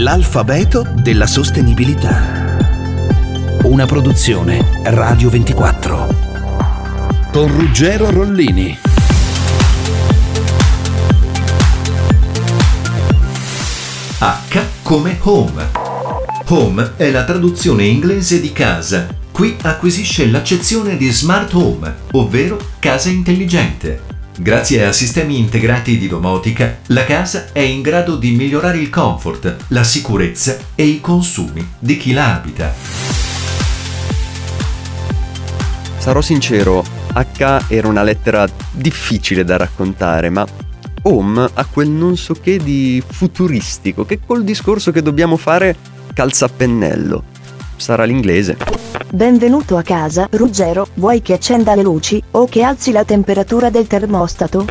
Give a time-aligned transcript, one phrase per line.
[0.00, 2.56] L'alfabeto della sostenibilità.
[3.64, 6.14] Una produzione Radio 24.
[7.32, 8.78] Con Ruggero Rollini.
[14.18, 15.68] H come home.
[16.46, 19.08] Home è la traduzione inglese di casa.
[19.32, 24.17] Qui acquisisce l'accezione di smart home, ovvero casa intelligente.
[24.40, 29.64] Grazie a sistemi integrati di domotica, la casa è in grado di migliorare il comfort,
[29.68, 32.72] la sicurezza e i consumi di chi la abita.
[35.98, 36.84] Sarò sincero,
[37.14, 40.46] H era una lettera difficile da raccontare, ma
[41.02, 45.74] Home ha quel non so che di futuristico che col discorso che dobbiamo fare
[46.14, 47.24] calza a pennello.
[47.74, 48.87] Sarà l'inglese.
[49.10, 53.86] Benvenuto a casa, Ruggero, vuoi che accenda le luci o che alzi la temperatura del
[53.86, 54.66] termostato?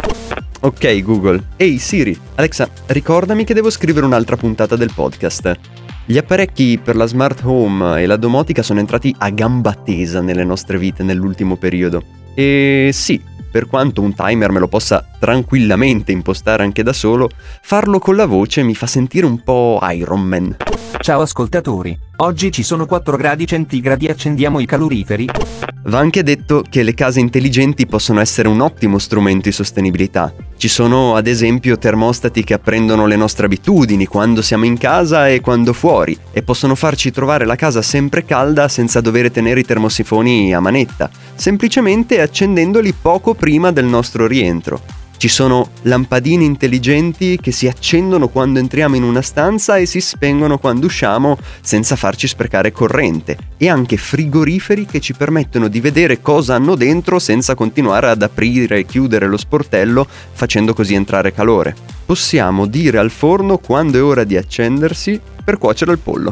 [0.62, 1.44] Ok Google.
[1.58, 5.60] Ehi Siri, Alexa, ricordami che devo scrivere un'altra puntata del podcast.
[6.06, 10.44] Gli apparecchi per la smart home e la domotica sono entrati a gamba tesa nelle
[10.44, 12.04] nostre vite nell'ultimo periodo.
[12.36, 17.28] E sì, per quanto un timer me lo possa tranquillamente impostare anche da solo,
[17.64, 20.56] farlo con la voce mi fa sentire un po' Iron Man.
[21.00, 25.28] Ciao ascoltatori, oggi ci sono 4 gradi centigradi accendiamo i caloriferi.
[25.86, 30.34] Va anche detto che le case intelligenti possono essere un ottimo strumento di sostenibilità.
[30.56, 35.42] Ci sono ad esempio termostati che apprendono le nostre abitudini quando siamo in casa e
[35.42, 40.54] quando fuori e possono farci trovare la casa sempre calda senza dover tenere i termosifoni
[40.54, 44.82] a manetta, semplicemente accendendoli poco prima del nostro rientro.
[45.18, 50.60] Ci sono lampadine intelligenti che si accendono quando entriamo in una stanza e si spengono
[50.60, 56.54] quando usciamo senza farci sprecare corrente e anche frigoriferi che ci permettono di vedere cosa
[56.54, 61.76] hanno dentro senza continuare ad aprire e chiudere lo sportello facendo così entrare calore.
[62.06, 66.32] Possiamo dire al forno quando è ora di accendersi per cuocere il pollo.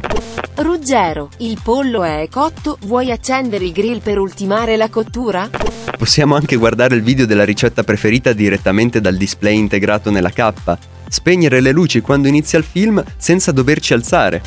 [0.57, 5.49] Ruggero, il pollo è cotto, vuoi accendere il grill per ultimare la cottura?
[5.97, 11.61] Possiamo anche guardare il video della ricetta preferita direttamente dal display integrato nella cappa, spegnere
[11.61, 14.41] le luci quando inizia il film senza doverci alzare.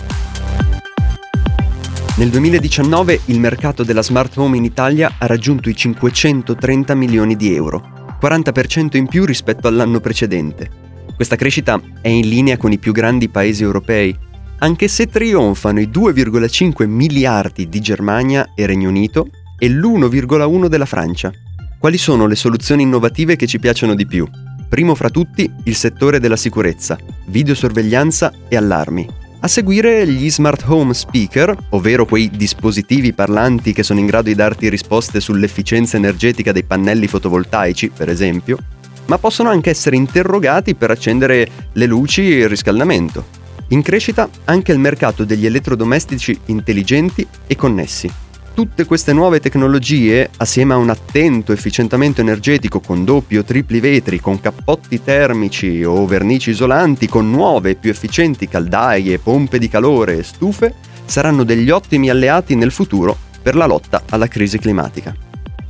[2.16, 7.54] Nel 2019 il mercato della smart home in Italia ha raggiunto i 530 milioni di
[7.54, 10.68] euro, 40% in più rispetto all'anno precedente.
[11.14, 14.16] Questa crescita è in linea con i più grandi paesi europei,
[14.58, 21.32] anche se trionfano i 2,5 miliardi di Germania e Regno Unito e l'1,1 della Francia.
[21.78, 24.28] Quali sono le soluzioni innovative che ci piacciono di più?
[24.68, 29.08] Primo fra tutti il settore della sicurezza, videosorveglianza e allarmi.
[29.40, 34.34] A seguire gli smart home speaker, ovvero quei dispositivi parlanti che sono in grado di
[34.34, 38.58] darti risposte sull'efficienza energetica dei pannelli fotovoltaici, per esempio,
[39.06, 43.24] ma possono anche essere interrogati per accendere le luci e il riscaldamento.
[43.68, 48.10] In crescita anche il mercato degli elettrodomestici intelligenti e connessi.
[48.58, 54.18] Tutte queste nuove tecnologie, assieme a un attento efficientamento energetico con doppi o tripli vetri,
[54.18, 60.18] con cappotti termici o vernici isolanti, con nuove e più efficienti caldaie, pompe di calore
[60.18, 60.74] e stufe,
[61.04, 65.14] saranno degli ottimi alleati nel futuro per la lotta alla crisi climatica.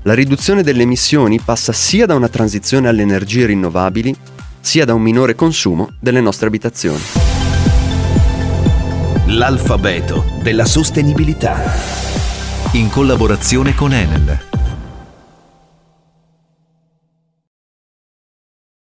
[0.04, 4.16] La riduzione delle emissioni passa sia da una transizione alle energie rinnovabili,
[4.60, 7.03] sia da un minore consumo delle nostre abitazioni.
[9.27, 12.18] L'alfabeto della sostenibilità.
[12.73, 14.58] In collaborazione con Enel.